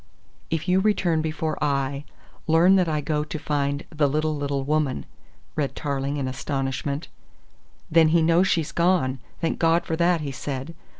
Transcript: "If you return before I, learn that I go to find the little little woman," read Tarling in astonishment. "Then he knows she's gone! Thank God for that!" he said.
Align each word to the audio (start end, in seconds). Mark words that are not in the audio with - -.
"If 0.49 0.67
you 0.67 0.79
return 0.79 1.21
before 1.21 1.63
I, 1.63 2.05
learn 2.47 2.75
that 2.77 2.89
I 2.89 3.01
go 3.01 3.23
to 3.23 3.37
find 3.37 3.85
the 3.91 4.07
little 4.07 4.35
little 4.35 4.63
woman," 4.63 5.05
read 5.55 5.75
Tarling 5.75 6.17
in 6.17 6.27
astonishment. 6.27 7.07
"Then 7.91 8.07
he 8.07 8.23
knows 8.23 8.47
she's 8.47 8.71
gone! 8.71 9.19
Thank 9.41 9.59
God 9.59 9.85
for 9.85 9.95
that!" 9.95 10.21
he 10.21 10.31
said. 10.31 10.73